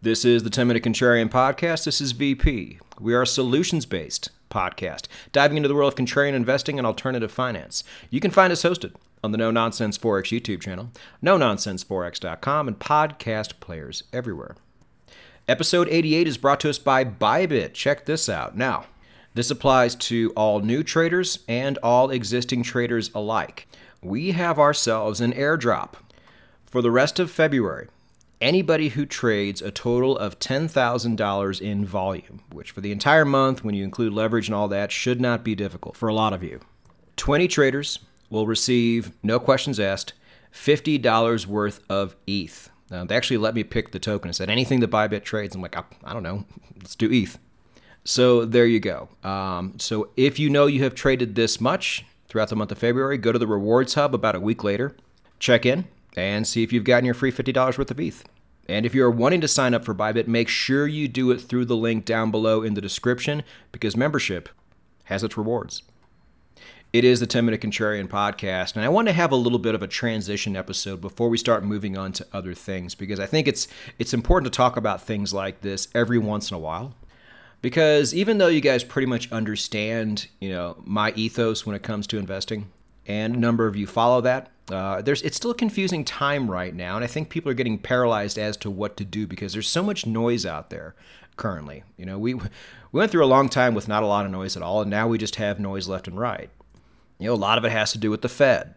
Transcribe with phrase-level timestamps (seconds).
[0.00, 1.84] This is the 10 Minute Contrarian Podcast.
[1.84, 2.78] This is VP.
[3.00, 7.32] We are a solutions based podcast, diving into the world of contrarian investing and alternative
[7.32, 7.82] finance.
[8.08, 12.78] You can find us hosted on the No Nonsense Forex YouTube channel, no nonsenseforex.com, and
[12.78, 14.54] podcast players everywhere.
[15.48, 17.74] Episode 88 is brought to us by Bybit.
[17.74, 18.56] Check this out.
[18.56, 18.86] Now,
[19.34, 23.66] this applies to all new traders and all existing traders alike.
[24.00, 25.94] We have ourselves an airdrop
[26.66, 27.88] for the rest of February,
[28.40, 33.74] anybody who trades a total of $10,000 in volume, which for the entire month, when
[33.74, 36.60] you include leverage and all that, should not be difficult for a lot of you.
[37.16, 37.98] 20 traders
[38.30, 40.12] will receive, no questions asked,
[40.52, 42.70] $50 worth of ETH.
[42.90, 45.54] Now, they actually let me pick the token I said anything that Bybit trades.
[45.54, 46.44] I'm like, I, I don't know,
[46.76, 47.38] let's do ETH.
[48.04, 49.10] So there you go.
[49.22, 53.18] Um, so if you know you have traded this much throughout the month of February,
[53.18, 54.96] go to the rewards hub about a week later,
[55.38, 55.86] check in,
[56.18, 58.24] and see if you've gotten your free $50 worth of ETH.
[58.68, 61.64] And if you're wanting to sign up for Bybit, make sure you do it through
[61.64, 64.50] the link down below in the description because membership
[65.04, 65.82] has its rewards.
[66.92, 69.74] It is the 10 Minute Contrarian podcast, and I want to have a little bit
[69.74, 73.46] of a transition episode before we start moving on to other things because I think
[73.46, 76.94] it's it's important to talk about things like this every once in a while.
[77.60, 82.06] Because even though you guys pretty much understand, you know, my ethos when it comes
[82.06, 82.70] to investing,
[83.08, 86.74] and a number of you follow that, uh, there's it's still a confusing time right
[86.74, 89.68] now, and I think people are getting paralyzed as to what to do because there's
[89.68, 90.94] so much noise out there
[91.36, 91.84] currently.
[91.96, 92.50] You know, we we
[92.92, 95.08] went through a long time with not a lot of noise at all, and now
[95.08, 96.50] we just have noise left and right.
[97.18, 98.74] You know, a lot of it has to do with the Fed.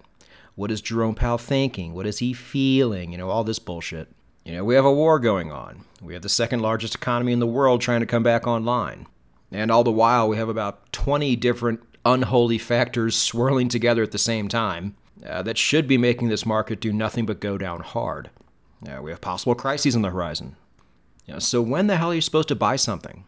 [0.56, 1.94] What is Jerome Powell thinking?
[1.94, 3.12] What is he feeling?
[3.12, 4.08] You know, all this bullshit.
[4.46, 5.86] You know, we have a war going on.
[6.02, 9.08] We have the second largest economy in the world trying to come back online.
[9.52, 14.18] And all the while, we have about 20 different unholy factors swirling together at the
[14.18, 18.30] same time uh, that should be making this market do nothing but go down hard.
[18.88, 20.56] Uh, we have possible crises on the horizon.
[21.26, 23.26] You know, so when the hell are you supposed to buy something?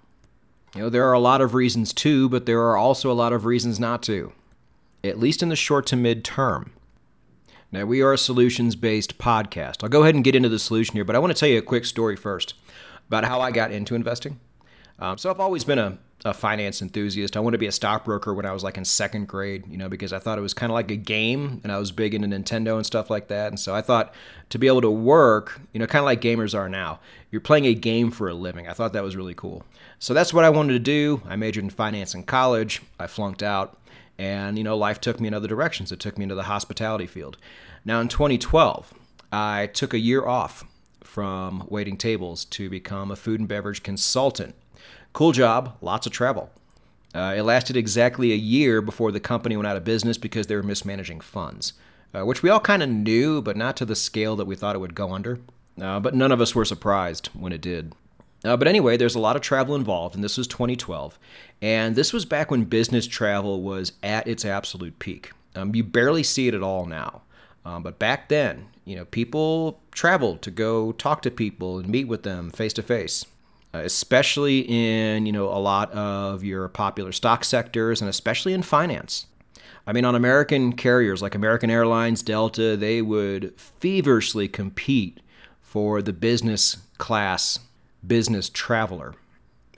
[0.75, 3.33] You know, there are a lot of reasons to, but there are also a lot
[3.33, 4.33] of reasons not to,
[5.03, 6.73] at least in the short to mid term.
[7.71, 9.83] Now, we are a solutions based podcast.
[9.83, 11.59] I'll go ahead and get into the solution here, but I want to tell you
[11.59, 12.55] a quick story first
[13.07, 14.39] about how I got into investing.
[14.97, 17.35] Um, so, I've always been a a finance enthusiast.
[17.35, 19.89] I wanted to be a stockbroker when I was like in second grade, you know,
[19.89, 22.27] because I thought it was kind of like a game and I was big into
[22.27, 23.49] Nintendo and stuff like that.
[23.49, 24.13] And so I thought
[24.49, 27.65] to be able to work, you know, kind of like gamers are now, you're playing
[27.65, 28.69] a game for a living.
[28.69, 29.65] I thought that was really cool.
[29.99, 31.21] So that's what I wanted to do.
[31.27, 32.81] I majored in finance in college.
[32.99, 33.77] I flunked out.
[34.17, 35.91] And, you know, life took me in other directions.
[35.91, 37.37] It took me into the hospitality field.
[37.83, 38.93] Now in 2012,
[39.31, 40.63] I took a year off
[41.03, 44.55] from waiting tables to become a food and beverage consultant
[45.13, 46.49] Cool job, lots of travel.
[47.13, 50.55] Uh, it lasted exactly a year before the company went out of business because they
[50.55, 51.73] were mismanaging funds,
[52.15, 54.75] uh, which we all kind of knew, but not to the scale that we thought
[54.75, 55.39] it would go under.
[55.79, 57.93] Uh, but none of us were surprised when it did.
[58.43, 61.19] Uh, but anyway, there's a lot of travel involved, and this was 2012.
[61.61, 65.31] And this was back when business travel was at its absolute peak.
[65.55, 67.21] Um, you barely see it at all now.
[67.65, 72.05] Um, but back then, you know, people traveled to go talk to people and meet
[72.05, 73.25] with them face to face.
[73.73, 78.61] Uh, especially in you know a lot of your popular stock sectors and especially in
[78.61, 79.25] finance.
[79.85, 85.19] I mean, on American carriers like American Airlines, Delta, they would feverishly compete
[85.61, 87.59] for the business class
[88.05, 89.15] business traveler.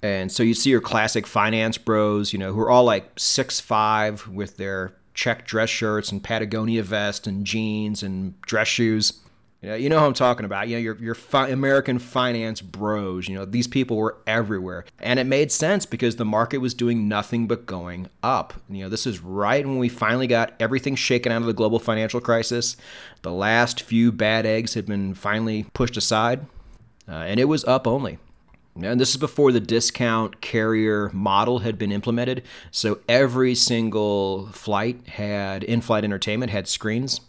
[0.04, 3.60] And so you see your classic finance bros, you know, who are all like six
[3.60, 9.22] five with their check dress shirts and Patagonia vest and jeans and dress shoes.
[9.66, 10.68] You know, you know who I'm talking about.
[10.68, 13.28] You know, your, your fi- American finance bros.
[13.28, 14.86] You know, these people were everywhere.
[15.00, 18.54] And it made sense because the market was doing nothing but going up.
[18.70, 21.80] You know, this is right when we finally got everything shaken out of the global
[21.80, 22.78] financial crisis.
[23.24, 26.46] The last few bad eggs had been finally pushed aside,
[27.10, 28.20] uh, and it was up only.
[28.80, 32.44] And this is before the discount carrier model had been implemented.
[32.70, 37.22] So every single flight had in flight entertainment, had screens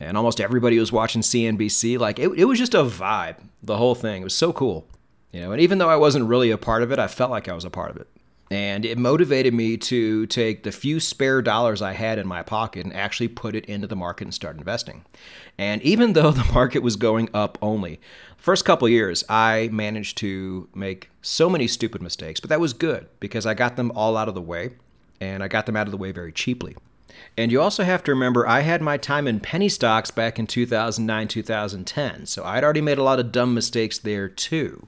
[0.00, 1.98] and almost everybody was watching CNBC.
[1.98, 4.22] Like it, it was just a vibe, the whole thing.
[4.22, 4.88] It was so cool.
[5.32, 7.48] You know, and even though I wasn't really a part of it, I felt like
[7.48, 8.08] I was a part of it.
[8.52, 12.84] And it motivated me to take the few spare dollars I had in my pocket
[12.84, 15.04] and actually put it into the market and start investing.
[15.56, 18.00] And even though the market was going up only,
[18.36, 23.06] first couple years I managed to make so many stupid mistakes, but that was good
[23.20, 24.72] because I got them all out of the way
[25.20, 26.74] and I got them out of the way very cheaply.
[27.36, 30.46] And you also have to remember, I had my time in penny stocks back in
[30.46, 32.26] 2009, 2010.
[32.26, 34.86] So I'd already made a lot of dumb mistakes there too.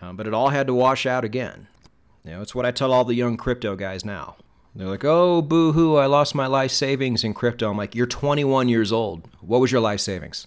[0.00, 1.66] Um, but it all had to wash out again.
[2.24, 4.36] You know, it's what I tell all the young crypto guys now.
[4.74, 7.70] They're like, oh, boo hoo, I lost my life savings in crypto.
[7.70, 9.28] I'm like, you're 21 years old.
[9.40, 10.46] What was your life savings?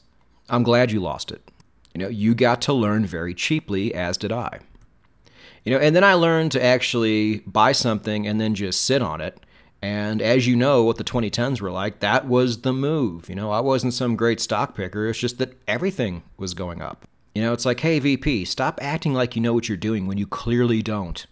[0.50, 1.42] I'm glad you lost it.
[1.94, 4.60] You know, you got to learn very cheaply, as did I.
[5.66, 9.22] You know, and then I learned to actually buy something and then just sit on
[9.22, 9.38] it.
[9.82, 13.30] And as you know, what the 2010s were like, that was the move.
[13.30, 15.08] You know, I wasn't some great stock picker.
[15.08, 17.08] It's just that everything was going up.
[17.34, 20.18] You know, it's like, hey, VP, stop acting like you know what you're doing when
[20.18, 21.26] you clearly don't.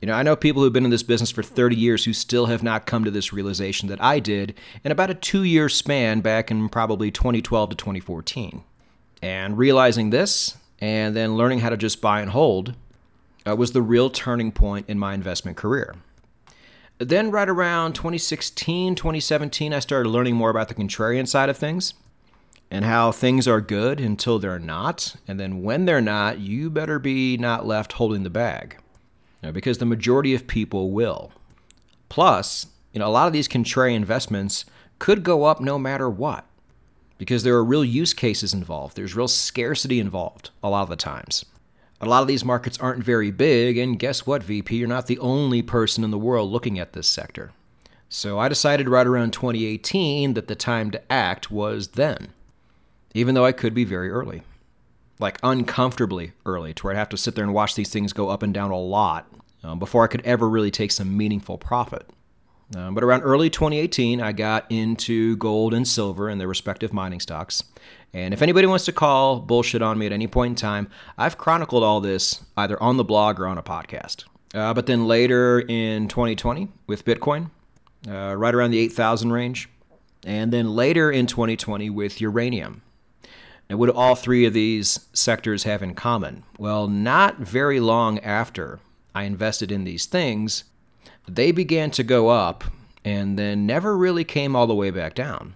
[0.00, 2.46] You know, I know people who've been in this business for 30 years who still
[2.46, 4.54] have not come to this realization that I did
[4.84, 8.62] in about a two year span back in probably 2012 to 2014.
[9.22, 12.74] And realizing this, and then learning how to just buy and hold,
[13.48, 15.94] uh, was the real turning point in my investment career.
[16.98, 21.92] Then, right around 2016, 2017, I started learning more about the contrarian side of things
[22.70, 25.16] and how things are good until they're not.
[25.28, 28.78] And then, when they're not, you better be not left holding the bag
[29.52, 31.32] because the majority of people will.
[32.08, 34.64] Plus, you know, a lot of these contrarian investments
[34.98, 36.46] could go up no matter what
[37.18, 38.96] because there are real use cases involved.
[38.96, 41.44] There's real scarcity involved a lot of the times.
[42.00, 44.76] A lot of these markets aren't very big, and guess what, VP?
[44.76, 47.52] You're not the only person in the world looking at this sector.
[48.08, 52.28] So I decided right around 2018 that the time to act was then,
[53.14, 54.42] even though I could be very early.
[55.18, 58.28] Like uncomfortably early, to where I'd have to sit there and watch these things go
[58.28, 59.26] up and down a lot
[59.64, 62.08] um, before I could ever really take some meaningful profit.
[62.74, 67.20] Um, but around early 2018, I got into gold and silver and their respective mining
[67.20, 67.62] stocks.
[68.12, 70.88] And if anybody wants to call bullshit on me at any point in time,
[71.18, 74.24] I've chronicled all this either on the blog or on a podcast.
[74.54, 77.50] Uh, but then later in 2020 with Bitcoin,
[78.08, 79.68] uh, right around the 8,000 range.
[80.24, 82.82] And then later in 2020 with uranium.
[83.68, 86.44] Now, what do all three of these sectors have in common?
[86.58, 88.80] Well, not very long after
[89.14, 90.64] I invested in these things,
[91.28, 92.64] they began to go up
[93.04, 95.54] and then never really came all the way back down.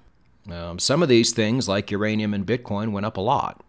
[0.50, 3.62] Um, some of these things, like uranium and Bitcoin, went up a lot.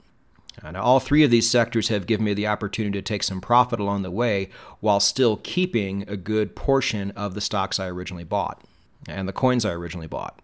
[0.63, 3.79] And all three of these sectors have given me the opportunity to take some profit
[3.79, 8.61] along the way while still keeping a good portion of the stocks I originally bought
[9.07, 10.39] and the coins I originally bought.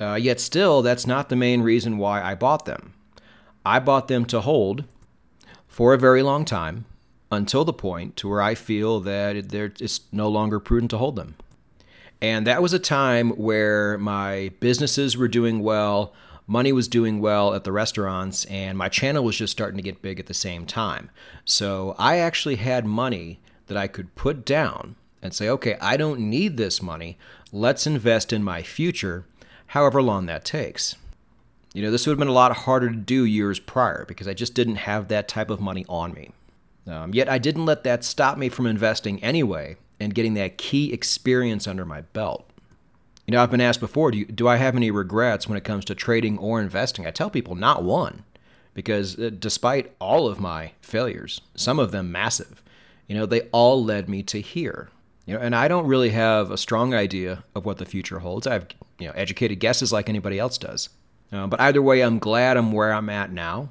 [0.00, 2.94] Uh, yet still, that's not the main reason why I bought them.
[3.64, 4.84] I bought them to hold
[5.68, 6.84] for a very long time
[7.30, 11.36] until the point to where I feel that it's no longer prudent to hold them.
[12.22, 16.14] And that was a time where my businesses were doing well,
[16.46, 20.02] money was doing well at the restaurants, and my channel was just starting to get
[20.02, 21.10] big at the same time.
[21.44, 26.20] So I actually had money that I could put down and say, okay, I don't
[26.20, 27.18] need this money.
[27.50, 29.24] Let's invest in my future,
[29.68, 30.94] however long that takes.
[31.74, 34.34] You know, this would have been a lot harder to do years prior because I
[34.34, 36.30] just didn't have that type of money on me.
[36.86, 40.92] Um, yet I didn't let that stop me from investing anyway and getting that key
[40.92, 42.48] experience under my belt.
[43.26, 45.64] You know, I've been asked before, do, you, do I have any regrets when it
[45.64, 47.06] comes to trading or investing?
[47.06, 48.24] I tell people not one,
[48.74, 52.62] because uh, despite all of my failures, some of them massive,
[53.06, 54.90] you know, they all led me to here.
[55.24, 58.46] You know, and I don't really have a strong idea of what the future holds.
[58.46, 58.66] I have,
[58.98, 60.88] you know, educated guesses like anybody else does.
[61.30, 63.70] Uh, but either way, I'm glad I'm where I'm at now,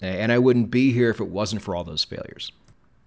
[0.00, 2.52] and I wouldn't be here if it wasn't for all those failures.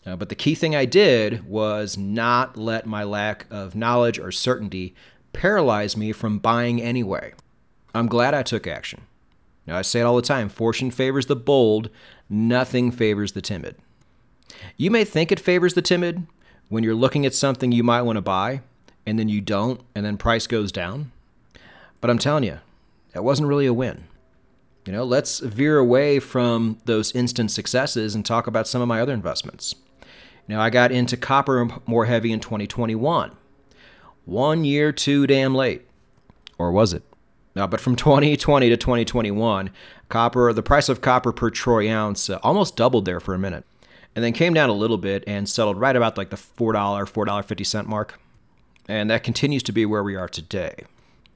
[0.07, 4.31] Uh, but the key thing I did was not let my lack of knowledge or
[4.31, 4.95] certainty
[5.33, 7.33] paralyze me from buying anyway.
[7.93, 9.01] I'm glad I took action.
[9.65, 11.89] Now, I say it all the time fortune favors the bold,
[12.29, 13.75] nothing favors the timid.
[14.77, 16.25] You may think it favors the timid
[16.69, 18.61] when you're looking at something you might want to buy,
[19.05, 21.11] and then you don't, and then price goes down.
[21.99, 22.59] But I'm telling you,
[23.11, 24.05] that wasn't really a win.
[24.85, 29.01] You know, let's veer away from those instant successes and talk about some of my
[29.01, 29.75] other investments.
[30.47, 33.31] Now, I got into copper more heavy in 2021.
[34.25, 35.87] One year too damn late.
[36.57, 37.03] Or was it?
[37.55, 39.71] No, but from 2020 to 2021,
[40.09, 43.65] copper, the price of copper per troy ounce uh, almost doubled there for a minute.
[44.15, 47.85] And then came down a little bit and settled right about like the $4, $4.50
[47.85, 48.19] mark.
[48.87, 50.75] And that continues to be where we are today.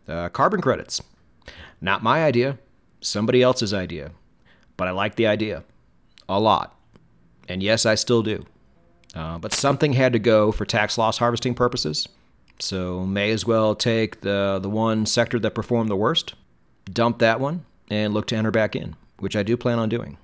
[0.07, 1.01] Uh, carbon credits.
[1.79, 2.57] Not my idea,
[3.01, 4.11] somebody else's idea.
[4.77, 5.63] But I like the idea
[6.27, 6.75] a lot.
[7.47, 8.45] And yes, I still do.
[9.13, 12.07] Uh, but something had to go for tax loss harvesting purposes.
[12.59, 16.35] So may as well take the the one sector that performed the worst,
[16.91, 20.17] dump that one, and look to enter back in, which I do plan on doing.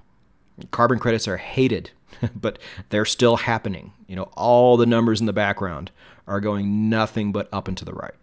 [0.71, 1.91] Carbon credits are hated,
[2.35, 3.93] but they're still happening.
[4.07, 5.91] You know, all the numbers in the background
[6.27, 8.13] are going nothing but up and to the right.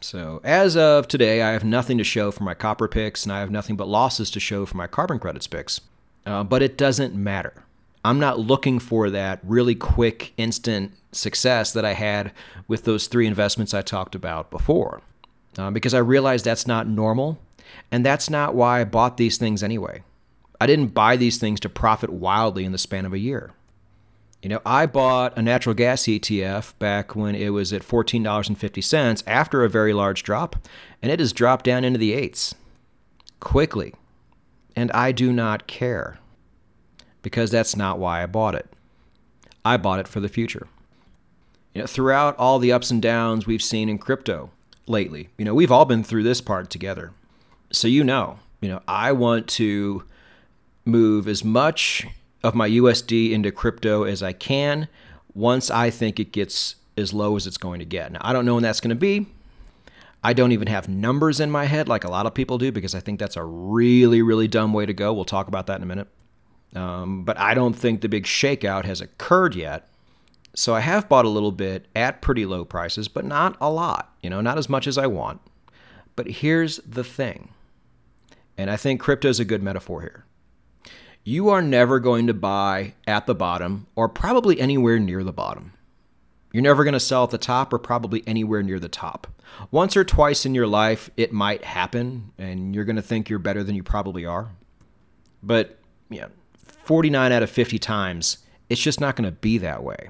[0.00, 3.40] So as of today, I have nothing to show for my copper picks, and I
[3.40, 5.80] have nothing but losses to show for my carbon credits picks.
[6.24, 7.64] Uh, but it doesn't matter
[8.04, 12.32] I'm not looking for that really quick, instant success that I had
[12.66, 15.02] with those three investments I talked about before.
[15.56, 17.38] Uh, because I realized that's not normal,
[17.90, 20.02] and that's not why I bought these things anyway.
[20.60, 23.52] I didn't buy these things to profit wildly in the span of a year.
[24.42, 29.62] You know, I bought a natural gas ETF back when it was at $14.50 after
[29.62, 30.56] a very large drop,
[31.02, 32.54] and it has dropped down into the eights
[33.38, 33.94] quickly.
[34.74, 36.18] And I do not care
[37.22, 38.68] because that's not why I bought it.
[39.64, 40.66] I bought it for the future.
[41.74, 44.50] You know, throughout all the ups and downs we've seen in crypto
[44.86, 47.12] lately, you know, we've all been through this part together.
[47.70, 50.04] So you know, you know, I want to
[50.84, 52.06] move as much
[52.42, 54.88] of my USD into crypto as I can
[55.34, 58.12] once I think it gets as low as it's going to get.
[58.12, 59.26] Now, I don't know when that's going to be.
[60.24, 62.94] I don't even have numbers in my head like a lot of people do because
[62.94, 65.12] I think that's a really, really dumb way to go.
[65.12, 66.08] We'll talk about that in a minute.
[66.74, 69.88] Um, but I don't think the big shakeout has occurred yet.
[70.54, 74.14] So I have bought a little bit at pretty low prices, but not a lot,
[74.22, 75.40] you know, not as much as I want.
[76.14, 77.50] But here's the thing,
[78.58, 80.26] and I think crypto is a good metaphor here.
[81.24, 85.72] You are never going to buy at the bottom or probably anywhere near the bottom.
[86.52, 89.26] You're never going to sell at the top or probably anywhere near the top.
[89.70, 93.38] Once or twice in your life, it might happen, and you're going to think you're
[93.38, 94.50] better than you probably are.
[95.42, 95.78] But,
[96.10, 96.28] yeah,
[96.64, 98.38] 49 out of 50 times,
[98.68, 100.08] it's just not going to be that way.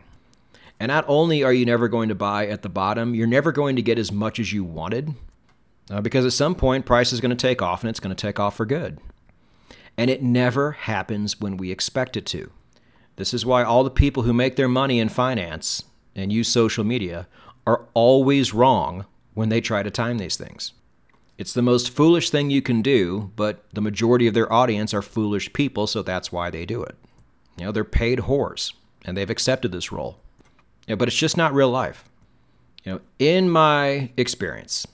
[0.80, 3.76] And not only are you never going to buy at the bottom, you're never going
[3.76, 5.14] to get as much as you wanted.
[5.90, 8.21] Uh, because at some point, price is going to take off and it's going to
[8.21, 8.99] take off for good.
[9.97, 12.50] And it never happens when we expect it to.
[13.16, 15.85] This is why all the people who make their money in finance
[16.16, 17.28] and use social media
[17.66, 20.73] are always wrong when they try to time these things.
[21.42, 25.02] It's the most foolish thing you can do, but the majority of their audience are
[25.02, 26.94] foolish people, so that's why they do it.
[27.58, 30.20] You know, they're paid whores, and they've accepted this role.
[30.87, 32.04] You know, but it's just not real life.
[32.84, 34.87] You know, in my experience,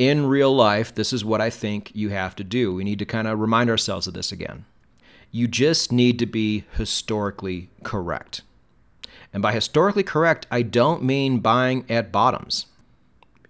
[0.00, 2.74] in real life, this is what I think you have to do.
[2.74, 4.64] We need to kind of remind ourselves of this again.
[5.30, 8.42] You just need to be historically correct.
[9.32, 12.66] And by historically correct, I don't mean buying at bottoms.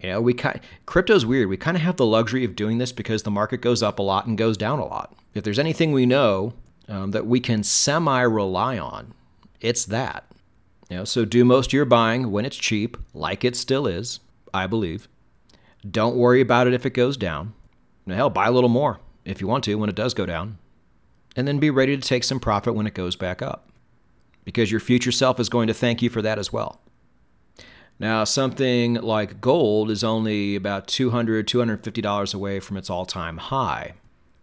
[0.01, 1.49] You know, we kind crypto's weird.
[1.49, 4.03] We kind of have the luxury of doing this because the market goes up a
[4.03, 5.15] lot and goes down a lot.
[5.33, 6.53] If there's anything we know
[6.87, 9.13] um, that we can semi rely on,
[9.61, 10.25] it's that.
[10.89, 14.19] You know, so do most of your buying when it's cheap, like it still is,
[14.53, 15.07] I believe.
[15.89, 17.53] Don't worry about it if it goes down.
[18.05, 20.57] Now, hell, buy a little more if you want to when it does go down.
[21.35, 23.69] And then be ready to take some profit when it goes back up
[24.45, 26.79] because your future self is going to thank you for that as well.
[27.97, 33.93] Now, something like gold is only about $200, $250 away from its all time high.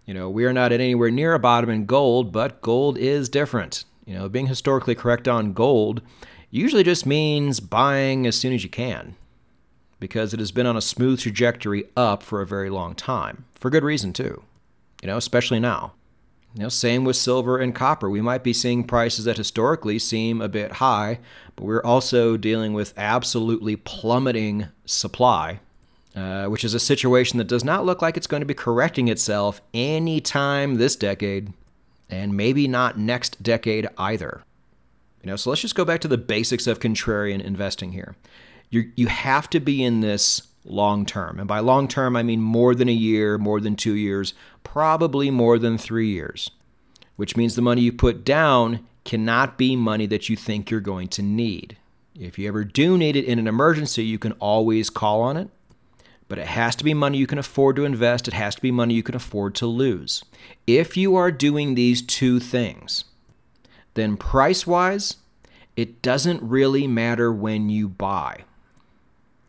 [0.07, 3.29] You know, we are not at anywhere near a bottom in gold, but gold is
[3.29, 3.85] different.
[4.07, 6.03] You know, being historically correct on gold
[6.51, 9.17] usually just means buying as soon as you can
[10.01, 13.45] because it has been on a smooth trajectory up for a very long time.
[13.55, 14.43] For good reason, too.
[15.01, 15.93] You know, especially now.
[16.55, 18.11] You know, same with silver and copper.
[18.11, 21.19] We might be seeing prices that historically seem a bit high,
[21.57, 25.61] but we're also dealing with absolutely plummeting supply,
[26.15, 29.09] uh, which is a situation that does not look like it's going to be correcting
[29.09, 31.55] itself anytime this decade,
[32.11, 34.43] and maybe not next decade either.
[35.23, 38.15] You know, so let's just go back to the basics of contrarian investing here.
[38.69, 41.39] You you have to be in this long term.
[41.39, 45.31] And by long term, I mean more than a year, more than two years, probably
[45.31, 46.51] more than three years,
[47.17, 51.09] which means the money you put down cannot be money that you think you're going
[51.09, 51.77] to need.
[52.19, 55.49] If you ever do need it in an emergency, you can always call on it,
[56.29, 58.29] but it has to be money you can afford to invest.
[58.29, 60.23] It has to be money you can afford to lose.
[60.67, 63.05] If you are doing these two things,
[63.95, 65.17] then price wise,
[65.75, 68.45] it doesn't really matter when you buy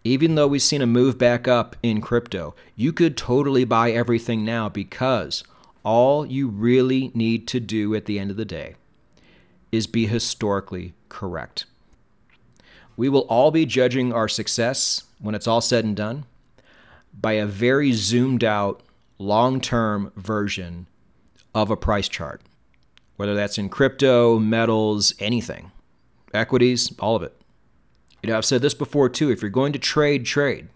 [0.04, 4.44] even though we've seen a move back up in crypto, you could totally buy everything
[4.44, 5.44] now because
[5.84, 8.76] all you really need to do at the end of the day
[9.72, 11.66] is be historically correct.
[12.96, 16.26] We will all be judging our success when it's all said and done
[17.20, 18.82] by a very zoomed out,
[19.18, 20.88] long term version
[21.56, 22.42] of a price chart,
[23.16, 25.72] whether that's in crypto, metals, anything,
[26.34, 27.36] equities, all of it.
[28.24, 29.30] You know, I've said this before too.
[29.30, 30.70] If you're going to trade, trade.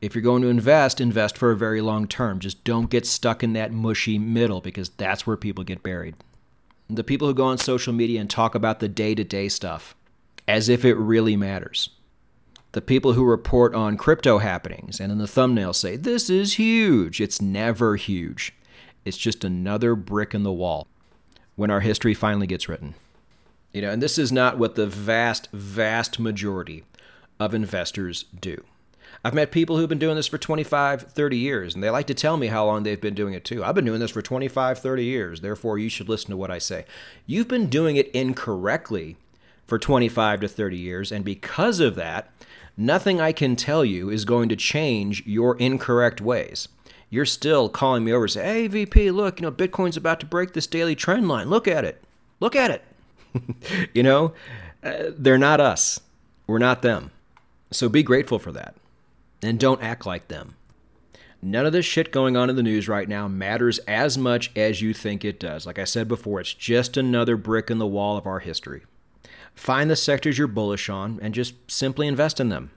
[0.00, 2.38] If you're going to invest, invest for a very long term.
[2.38, 6.14] Just don't get stuck in that mushy middle because that's where people get buried.
[6.88, 9.96] The people who go on social media and talk about the day to day stuff
[10.46, 11.90] as if it really matters.
[12.72, 17.20] The people who report on crypto happenings and in the thumbnail say, This is huge.
[17.20, 18.54] It's never huge.
[19.04, 20.86] It's just another brick in the wall
[21.56, 22.94] when our history finally gets written.
[23.74, 26.84] You know, and this is not what the vast, vast majority
[27.40, 28.62] of investors do.
[29.24, 32.14] I've met people who've been doing this for 25, 30 years, and they like to
[32.14, 33.64] tell me how long they've been doing it too.
[33.64, 36.58] I've been doing this for 25, 30 years, therefore you should listen to what I
[36.58, 36.84] say.
[37.26, 39.16] You've been doing it incorrectly
[39.66, 42.30] for 25 to 30 years, and because of that,
[42.76, 46.68] nothing I can tell you is going to change your incorrect ways.
[47.10, 50.26] You're still calling me over and say, "Hey VP, look, you know Bitcoin's about to
[50.26, 51.50] break this daily trend line.
[51.50, 52.04] Look at it.
[52.38, 52.82] Look at it."
[53.94, 54.32] you know,
[54.82, 56.00] uh, they're not us.
[56.46, 57.10] We're not them.
[57.70, 58.76] So be grateful for that.
[59.42, 60.54] And don't act like them.
[61.42, 64.80] None of this shit going on in the news right now matters as much as
[64.80, 65.66] you think it does.
[65.66, 68.82] Like I said before, it's just another brick in the wall of our history.
[69.54, 72.70] Find the sectors you're bullish on and just simply invest in them.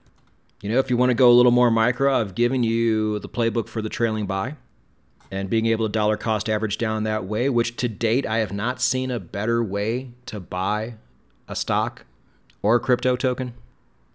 [0.62, 3.30] You know, if you want to go a little more micro, I've given you the
[3.30, 4.56] playbook for the trailing buy
[5.32, 8.54] and being able to dollar cost average down that way, which to date I have
[8.54, 10.96] not seen a better way to buy
[11.48, 12.06] a stock
[12.62, 13.54] or a crypto token.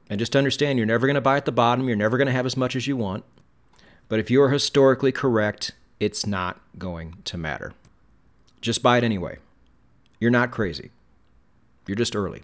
[0.09, 2.33] And just understand you're never going to buy at the bottom, you're never going to
[2.33, 3.25] have as much as you want.
[4.09, 7.73] But if you are historically correct, it's not going to matter.
[8.61, 9.38] Just buy it anyway.
[10.21, 10.90] You're not crazy.
[11.87, 12.42] You're just early.